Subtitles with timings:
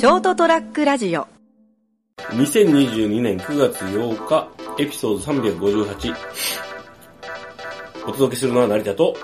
[0.00, 1.28] ショートトラックラジオ
[2.30, 4.48] 2022年9月8日、
[4.78, 6.14] エピソード358。
[8.06, 9.14] お届けするのは成田と、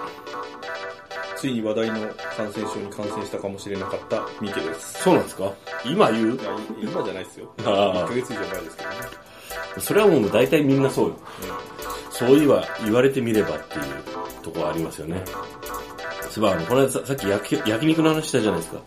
[1.39, 2.07] ついに話題の
[2.37, 5.03] 感染症に感染したかもしれなかったミケです。
[5.03, 5.51] そうなんですか？
[5.87, 6.35] 今言う？
[6.35, 7.51] いや、い今じゃないですよ。
[7.65, 8.97] ああ1ヶ月以上前ですけどね。
[9.79, 11.17] それはもう大体みんなそうよ。
[12.11, 13.85] そういわ言われてみればっていう
[14.43, 15.25] ところありますよね。
[16.29, 18.81] そういえば、あの、この間ささっき焼き焼肉の話したじゃないですか。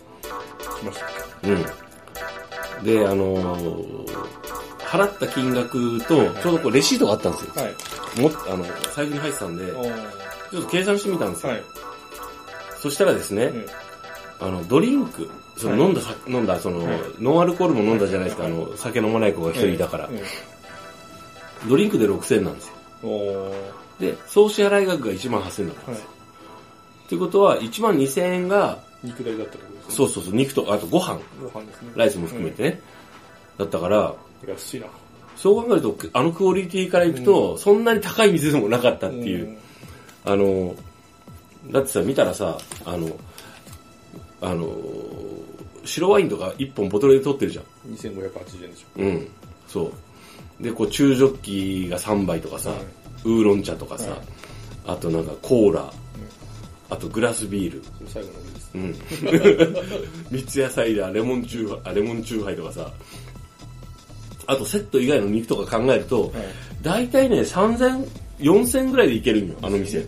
[0.81, 1.05] 来ました。
[1.47, 1.65] うん。
[2.83, 4.29] で、あのー
[4.89, 7.53] 払った金額と、ちょうどこうレシートがあったんですよ。
[7.63, 8.21] はい。
[8.21, 8.65] もあの、
[8.95, 11.51] 財布に入ってたんで、ちょっと計算してみたんですよ。
[11.51, 11.63] はい。
[12.79, 13.65] そしたらですね、うん
[14.39, 20.19] あの、ドリンク、そのはい飲んださ、飲んだ、その、はいノンアルコールも飲んだじゃないですか、はいあの、酒飲まない子が一人いたから、うん
[21.67, 22.71] ドリンクで6000円なんです
[23.03, 23.53] よ。
[23.99, 26.09] で、総支払い額が1万8000円だったんはいですよ。。
[27.09, 29.78] ということは、1万2000円が、肉代だったって。
[29.89, 31.91] そうそうそう、肉と、あとご飯、ご飯ですね。
[31.95, 32.81] ライスも含めてね、
[33.57, 34.49] だったから、うん。
[34.49, 34.87] 安いな。
[35.35, 39.57] そう考えると、あのクオリティからいくと、そんなに高い店でもなかったっていう。
[40.25, 40.75] あの、
[41.71, 43.09] だってさ、見たらさ、あの、
[44.41, 44.69] あの、
[45.85, 47.65] 白ワインとか1本ボトルで取ってるじゃん。
[47.87, 47.93] うん。
[47.95, 49.27] 2580円でしうん。
[49.67, 49.91] そ
[50.59, 50.63] う。
[50.63, 51.37] で、こう、中ジョッ
[51.85, 52.79] キが3杯とかさ、はい
[53.25, 54.19] ウーロン茶とかさ、はい
[54.87, 55.93] あとなんかコーラ、
[56.89, 57.81] あとグラスビール、ょ。
[58.07, 58.33] 最後の。
[58.75, 58.95] うん。
[60.31, 62.91] 三ツ矢サイダー、レモンチューハイ、あ、レモンチューハイとかさ、
[64.47, 66.31] あとセット以外の肉とか考えると、はい。
[66.81, 68.07] だいたいね、3000、
[68.39, 70.05] 4000ぐらいでいけるんよ、あの店。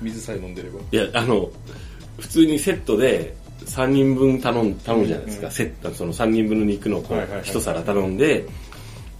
[0.00, 0.80] 水さえ飲んでれば。
[0.92, 1.50] いや、あの、
[2.18, 3.34] 普通にセットで
[3.66, 5.46] 3人分頼む、頼むじゃないですか。
[5.48, 8.44] うんセット、その3人分の肉のこうはいはいはい一皿頼んで、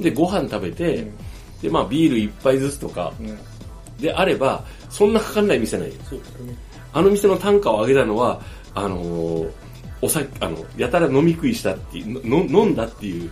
[0.00, 1.12] で、ご飯食べて、うん
[1.62, 3.38] で、まあビール1杯ずつとかうん。
[4.00, 6.00] であれば、そんなかかんない店ないよね。
[6.92, 8.40] あの店の単価を上げたのは、
[8.78, 9.50] あのー
[10.00, 13.30] お酒、あの、やたら飲み食いしたっていう、の飲んだっていう、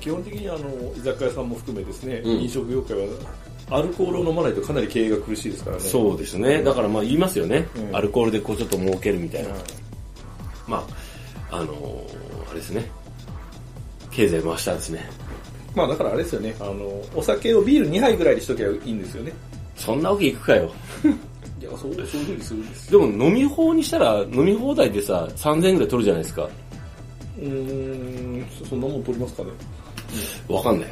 [0.00, 0.58] 基本的にあの、
[0.96, 3.04] 居酒屋さんも含めですね、うん飲食業界は、
[3.70, 5.82] アルコールを飲まないとかなり経営が苦しいですからね。
[5.82, 6.62] そうですね。
[6.62, 7.66] だからまあ言いますよね。
[7.76, 9.48] うんアルコールでこうちょっと儲けるみたいな。
[9.50, 9.60] はい
[10.68, 10.86] ま
[11.50, 12.88] あ、あのーあれですね。
[14.10, 15.10] 経済回したんですね。
[15.74, 19.32] まあだからあれですよね、あの、お酒をビール2杯ぐらいにしときゃいいんですよね。
[19.76, 20.72] そんなわけいくかよ。
[21.68, 26.48] いや、そう、そういうふうにするんですでも飲み放にしたら飲み放題でさ、3000円ぐらい取るじゃないですか。
[27.38, 29.50] うーん、そそんなもん取りますかね。
[30.48, 30.90] わかんない。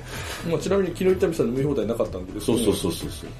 [0.49, 3.31] まあちなみに昨日行った店は飲み放題なかったんでですねそうそうそうそうそう。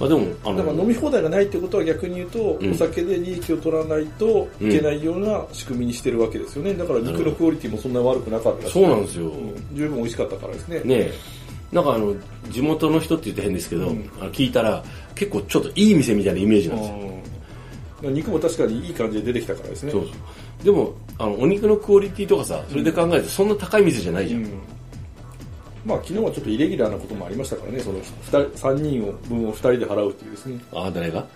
[0.00, 6.74] まあでも、あの、だから飲み放題がないってことは逆に言うと、うんお酒で利益を取らないといけないような仕組みにしてるわけですよね。
[6.74, 9.26] だから肉のクオリティもそんな悪くなかったしそうなんですよ。
[9.26, 10.78] うん十分美味しかったからですね。
[10.78, 11.12] ねえ。
[11.72, 12.14] なんかあの、
[12.50, 14.84] 地元の人って言って変ですけど、うんあの聞いたら、
[15.14, 16.96] 結構ちょっといい店みたいなイメージなんですよ。
[16.96, 17.12] うん
[18.14, 19.92] 肉も確かにいい感じで出てきたからですね。
[19.92, 20.64] そうそう。
[20.64, 24.42] でも、あの、お肉のクオリティとかさ、それで考えるとそんな高い店じゃないじゃん。
[24.42, 24.50] うん
[25.84, 30.60] まあ昨日はちょっとイレギュラーなこともありましたからね、その二人3人を分を2人で払うっていうですね。
[30.72, 31.20] ああ、誰が？
[31.20, 31.26] ん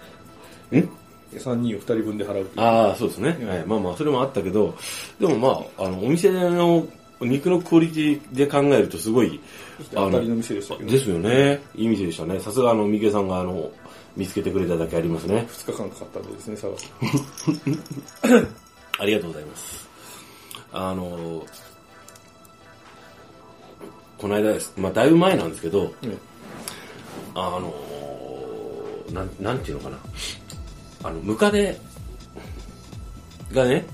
[1.35, 2.65] ？3人を2人分で払うっていう。
[2.65, 3.67] ああ、そうですね、うんはい。
[3.67, 4.77] まあまあ、それもあったけど、
[5.19, 6.87] でもまあ、あの、お店の
[7.21, 9.41] 肉のクオリティで考えるとすごい、
[9.93, 11.63] 当たりの店でしたけど、ですよね。
[11.75, 12.39] いい店でしたね。
[12.41, 13.71] さすがあの、三毛さんがあの、
[14.17, 15.47] 見つけてくれただけありますね。
[15.51, 16.93] 2日間かかったんでですね、探す。
[18.99, 19.89] ありがとうございます。
[20.73, 21.47] あの、
[24.19, 24.73] この間です。
[24.77, 26.19] まあ、だいぶ前なんですけど、うん
[27.35, 27.75] あの、
[29.13, 29.99] なん、なんていうのかな。
[31.05, 31.79] あの、ムカデ
[33.53, 33.85] がね、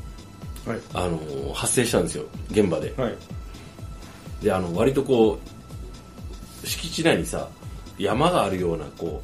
[0.66, 0.80] はい。
[0.94, 2.24] あの、発生したんですよ。
[2.50, 2.92] 現場で。
[2.96, 3.16] はい。
[4.42, 5.38] で、あの、割とこ
[6.62, 7.48] う、敷地内にさ、
[7.98, 9.22] 山があるような、こ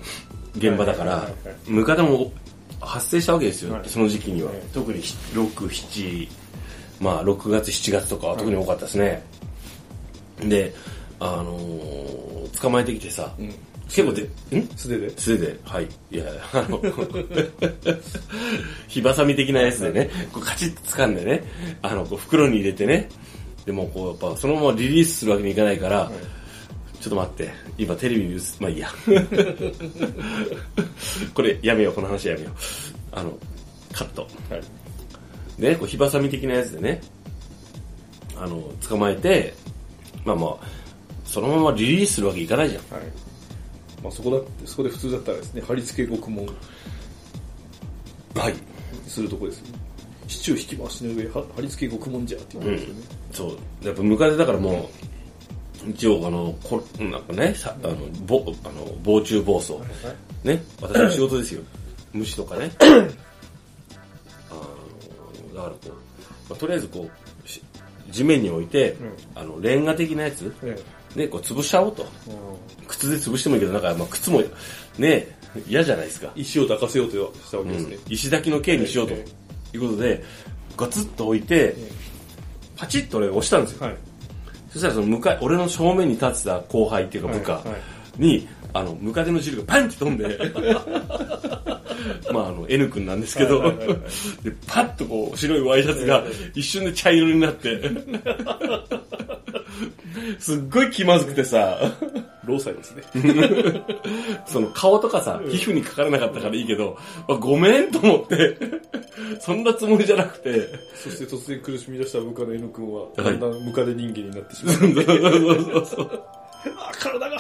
[0.55, 1.29] う、現場だから
[1.67, 2.33] ムカデも
[2.81, 4.51] 発生したわけですよ、はいその時期には。
[4.51, 6.29] はい特に6、7、
[7.01, 9.23] まあ、6月、7月とかは特に多かったですね。
[10.41, 10.75] で、
[11.21, 12.09] あのー
[12.61, 13.55] 捕まえてきてさ、うん。
[13.89, 14.23] 結構で、
[14.59, 15.11] ん素手で？
[15.19, 15.89] 素手で、はい。
[16.11, 16.81] いや、あの、
[18.87, 21.43] 火ばさみ的なやつでね、こうカチッと掴んでね、
[21.83, 23.09] あの、こう袋に入れてね、
[23.65, 26.11] でもこう、やっぱそのままリリースするわけにいかないから、
[27.01, 28.91] ちょっと待って、今テレビに映す、まあいいや。
[31.35, 32.53] これやめよう、この話やめよう。
[33.13, 33.39] あの、
[33.93, 34.29] カット。
[34.51, 34.63] はい。
[35.61, 37.01] で、こう火ばさみ的なやつでね、
[38.37, 39.55] あの、捕まえて、
[40.25, 40.57] まあまあ、
[41.25, 42.83] そのままリリースするわけいかないじゃん。
[42.95, 43.03] はい。
[44.03, 48.55] まあそこだって、そこで普通だったらですね、貼り付け獄門はい。
[49.07, 49.79] するとこですよね。
[50.29, 53.01] シチュー引き回しの上、は貼り付け獄門じゃって言うんですよね。
[53.33, 53.87] そう。
[53.87, 54.89] やっぱムカデだからも
[55.87, 57.97] う、一応あの、こなんかね、さあの、
[58.27, 59.75] ぼ、あの、防虫暴走。
[60.45, 60.63] ね。
[60.81, 61.63] 私の仕事ですよ。
[62.13, 62.71] 虫とかね。
[62.81, 63.07] あの、
[65.55, 65.89] だからこう、
[66.51, 67.09] まあとりあえずこ
[67.45, 67.63] う、し
[68.11, 70.79] 地面に置いて、うんあの、レンガ的なやつえ
[71.19, 72.07] で、こう潰しちゃおうと。
[72.29, 74.43] え靴で潰してもいいけど、なんか、まあ、靴も、
[74.99, 75.27] ね、
[75.69, 76.31] 嫌じゃないですか。
[76.35, 77.99] 石を抱かせようとしたわけうんですね。
[78.09, 79.25] 石抱きの刑にしようとえ
[79.75, 80.25] いうことで、
[80.77, 81.75] ガツッと置いて、
[82.77, 83.87] パチッと俺が押したんですよ。
[83.87, 83.97] はい。
[84.71, 87.81] そしたらその向かい、俺の正面に立ってた後輩っていうか部下はいはい
[88.19, 90.27] に、あの、ムカデの汁がパンって飛んで、
[92.33, 93.63] まああの、N 君なんですけど、
[94.43, 96.25] で、パッとこう、白いワイシャツが
[96.55, 97.81] 一瞬で茶色になって、
[100.39, 101.79] すっごい気まずくてさ、
[102.45, 103.03] 労災ですね。
[104.47, 106.97] その顔とかさ、皮膚にかからなかったからいいけど、
[107.29, 108.57] あごめんと思って、
[109.41, 114.77] そんなつもりじゃなくて、そして突然苦しみ出した部下の N 君は、いだんだんムカデ人間になってしまう。
[114.79, 116.23] そうそうそうそう。
[116.77, 117.39] あ、体が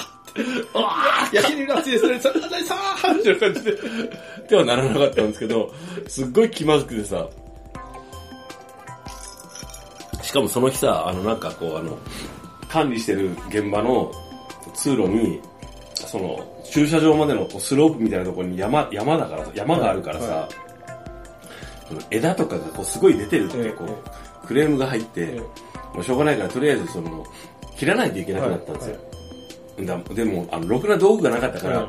[1.32, 2.20] 焼き肉が熱いですね。
[2.20, 3.72] さあ、何さあみたいな感じで。
[3.72, 3.76] っ
[4.46, 5.72] てはならなかったんですけど、
[6.06, 7.28] すっごい気まずくてさ、
[10.22, 11.98] しかもその日さ、あのなんかこうあの、
[12.68, 14.12] 管理してる現場の
[14.74, 15.40] 通路に、
[15.94, 20.48] その駐車場までのスロープみたいなところに山、山だからさ、山があるからさ、は
[21.88, 25.40] その枝とかがこうすごい出てるってこう、クレームが入って、え
[25.94, 27.24] もうしょうがないからとりあえずその、
[27.76, 28.96] 切らないといけなくなったんですよ。
[29.80, 31.88] だでも、あの、ろくな道具がなかったから、は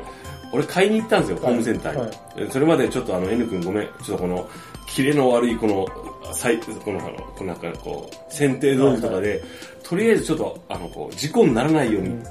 [0.52, 2.50] 俺買いに行ったんですよ、ホームセンターに。
[2.50, 4.48] それまでちょっとあの、N 君ごめん、ちょっとこの、
[4.90, 5.86] キレの悪いこの、
[6.34, 9.42] サイこの、あの、このなんかこう、剪定道具とかで、
[9.82, 12.22] とりあえずちょっと、あの、こう、事故にならないように、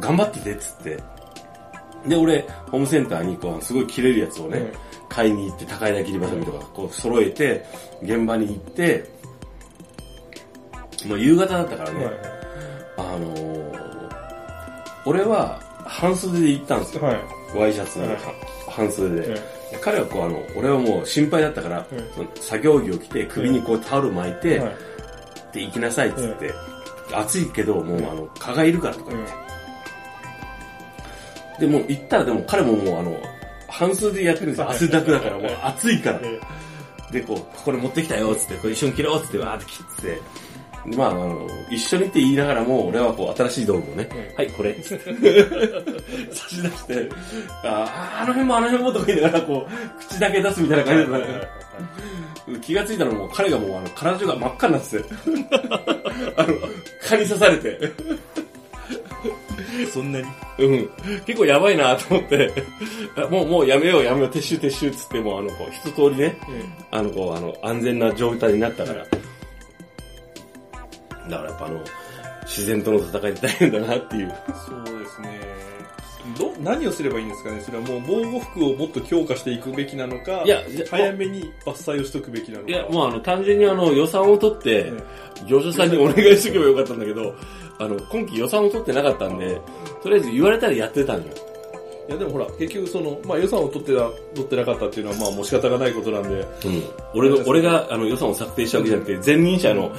[0.00, 0.98] 頑張ってて、っつって。
[2.08, 4.72] で、俺、ホームセンターに、こう、すごい切れるやつをね、うん
[5.06, 7.64] 買いに行って、高枝切りバサミとか、こう、揃えて、
[8.02, 9.04] 現場に行って、
[11.06, 12.14] もう夕方だったからね、はい
[12.96, 13.78] あのー、
[15.06, 17.04] 俺は半袖で行ったんですよ。
[17.04, 17.20] はい。
[17.56, 18.16] ワイシャツのはい
[18.68, 19.53] 半袖で。
[19.72, 21.98] え彼はこうあの、俺はもう心配だったから、うん。
[22.14, 24.76] その作業着を着て首にこうタオル巻いて、はい
[25.54, 26.52] で行きなさいっつって、
[27.12, 29.32] 暑いけどもうあの、蚊がいるからとか言って。
[31.60, 33.16] で、もう行ったらでも彼ももうあの、
[33.68, 34.66] 半袖でやってるんですよ。
[34.66, 36.20] はい汗だくだから、もう暑いから。
[36.24, 36.40] え
[37.12, 40.20] で、こう、ここで持ってきたよ、つって、これ一緒に切ろう、つって、わーって切って、で
[40.96, 44.36] まあ、あの、一緒にって言いながらも、俺はこう、新しい道具をね、うん。
[44.36, 47.08] はい、これ、 差し出して、
[47.62, 51.04] あーあの辺もあの辺もとか言いながら、こう、口だけ出すみたいな感
[52.46, 55.04] じで、気がついたらもう彼がもう、あの、体中が真っ赤になってて、
[56.36, 56.54] あの、
[57.08, 57.92] 蚊に刺されて、
[59.92, 60.26] そんなに？
[60.58, 60.90] うん。
[61.24, 62.52] 結構やばいなと思って、
[63.16, 66.36] あもう、もうやめようやめよう、撤収撤収っつって、もうあの、こう、一通りね、
[66.90, 69.06] あの、こう、あの、安全な状態になったから。
[71.28, 71.80] だからやっぱあの、
[72.42, 74.34] 自然との戦いって大変だなっていう。
[74.66, 75.40] そうですね。
[76.38, 77.60] ど、何をすればいいんですかね？
[77.60, 82.70] それはもう防護服をもっと強化していくべきなのか、いや早めに伐採をしとくべきなのか。
[82.70, 84.92] いや、もうあの、単純にあの、予算を取ってえ、
[85.46, 87.34] 業者さんにお願いしとけばよかったんだけど、
[87.78, 89.60] あの、今期予算を取ってなかったんで、
[90.02, 91.24] とりあえず言われたらやってたんよ。
[92.08, 96.46] いやでもほら、結局その、まあ予算を取ってな、取ってなかったっていうのはまあもう仕方がないことなんで、うん。
[97.14, 99.92] 俺が、俺があの予算を策定したわけじゃなくて、前任者の、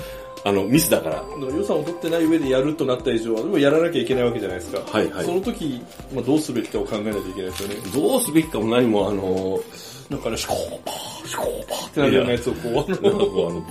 [0.45, 1.23] あの、ミスだから。
[1.39, 4.79] 予算を取ってない上でやるとなった以上は、でもやらなきゃいけないわけじゃないですか。
[4.79, 5.81] はいはいその時、
[6.13, 7.75] まあどうすべきかを考えないといけないですよね。
[7.91, 9.59] どうすべきかも何も、あの、
[10.07, 13.63] なんかね、シコーパー、シコーパーってなるようなやつを こう、あの、っ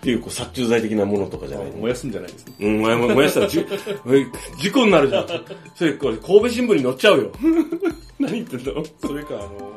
[0.00, 2.54] ていうこう殺虫剤的なものとかじゃない燃やすんじゃないですね。
[2.60, 3.64] うん、燃や燃やしたらじ
[4.60, 5.26] 事故になるじゃん。
[5.74, 7.32] それ、これ神戸新聞に載っちゃうよ。
[8.20, 8.72] 何言ってんだ？
[8.72, 9.72] ろそれか、あの、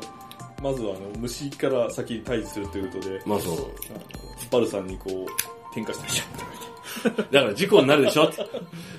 [0.62, 3.56] まずはあの、虫から先に退治するということで、まあそう。
[4.50, 8.38] パルさんにこう、点火して、シャッとだから事故になるでしょって。
[8.38, 8.52] だか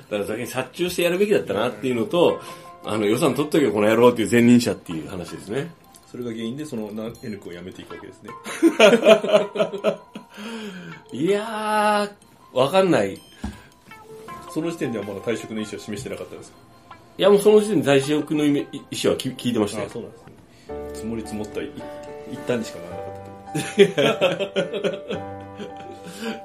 [0.10, 2.40] ら先に殺虫してやるべきだったなっていうのと、
[2.86, 5.72] あの予算取っとけよ、この野郎っていう前任者っていう話ですね。
[6.10, 8.30] それが原因で、その、な N 君を辞めていくわけですね。
[11.14, 13.14] いやー、わかんない。
[13.14, 13.22] い
[14.54, 16.58] その時点ではまだ退職の意思を示してなかったですか？
[17.18, 18.66] やもうその時点で在職の意味意
[19.02, 19.90] 思はき聞いてましたよ。
[19.90, 20.34] そうなんですね。
[20.94, 21.72] 積もり積もったい
[22.32, 23.11] 一旦にしかならなかっ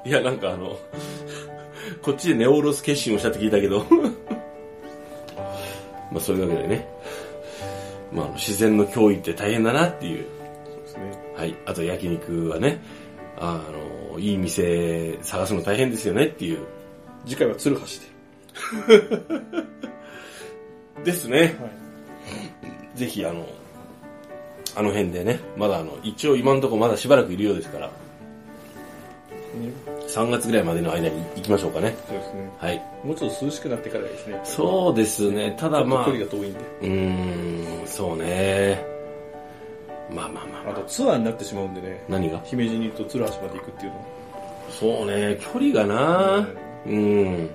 [0.05, 0.77] いや、なんかあの、
[2.01, 3.85] こっちでネオロス決心をしたって聞いたけど、
[6.11, 6.87] まあそういうわけでね、
[8.11, 10.25] まあ自然の脅威って大変だなっていう、
[10.65, 11.11] そうですね。
[11.35, 11.55] はい。
[11.65, 12.81] あと焼肉はね、
[13.37, 13.61] あ
[14.13, 16.59] の、いい店探すの大変ですよねっていう。
[17.25, 17.87] 次回は鶴橋で。
[21.03, 21.55] ですね。
[22.95, 23.45] ぜひあの、
[24.77, 27.89] あの辺でね、まだあの、一応今のところまだしばらくいるようですから、
[30.07, 31.95] 3月ぐらいまでの間に行きましょうかね。
[32.07, 32.51] そうですね。
[32.59, 32.83] はい。
[33.03, 34.39] もうちょっと涼しくなってからですね。
[34.43, 35.55] そうですね。
[35.59, 36.59] ただまあ、距う離が遠いんで。
[36.81, 38.85] ーん、そうね。
[40.13, 40.73] まあまあまあまあ。
[40.73, 42.03] あとツアーになってしまうんでね。
[42.07, 42.39] 何が？
[42.45, 44.05] 姫路に行くと鶴橋まで行くっていうのは。
[44.69, 46.47] そうね、距離がな
[46.85, 47.49] うん。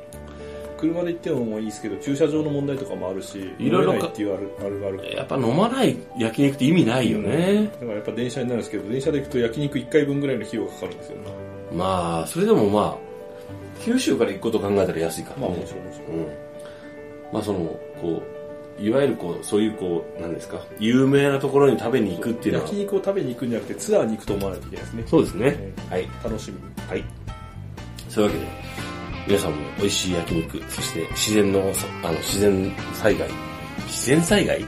[0.82, 4.50] 車で行ってももういいですけど、駐車場の問題とかもあるし、いろいろっていうある
[4.84, 5.16] ある。
[5.16, 7.70] やっぱ飲まない焼肉って意味ないよね。
[7.74, 11.22] だからやっぱ電車になるんですけど、電車で行くと焼肉1回分ぐらいの費用がかかるんですよね。
[11.72, 13.12] まあ、それでもまあ、
[13.84, 15.42] 九州から行くことを考えたら安いからね。
[15.42, 16.18] まあもちろんもちろん。
[16.18, 16.26] うん。
[17.32, 17.58] まあその、
[18.00, 18.22] こ
[18.80, 25.04] う、いわゆるこう、そういうこう、なんですか、有名なところに食べに行くっていうのは焼、肉を食べに行くんじゃなくてツアーに行くと思わないといけないですね。
[25.06, 25.50] そうですね。
[25.50, 26.08] ねはい。
[26.24, 26.62] 楽しみに。
[26.88, 27.04] はい。
[28.08, 28.71] そういうわけで、
[29.26, 33.28] 皆さんも美味しい焼肉、そして自然の、さあの、自然災害、
[33.86, 34.60] 自然災害？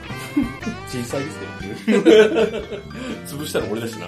[0.89, 1.39] 小さいです
[1.87, 2.11] けどね。
[3.27, 4.07] 潰したの俺だしな。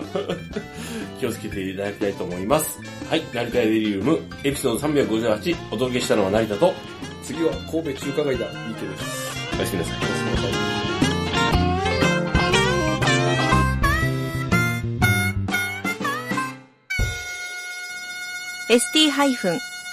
[1.18, 2.78] 気をつけていただきたいと思います。
[3.10, 3.22] はい。
[3.32, 6.72] 成田エデリウム、エピソード358、お届けしたのは成田と、
[7.24, 8.46] 次は神戸中華街だ。
[8.68, 9.04] ミケです。
[9.56, 9.96] おやすみなさい。
[9.98, 10.52] おやすみなさい。